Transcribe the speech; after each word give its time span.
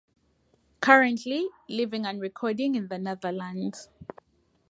Currently, 0.79 1.49
living 1.69 2.07
and 2.07 2.19
recording 2.19 2.73
in 2.73 2.87
the 2.87 2.97
Netherlands. 2.97 3.89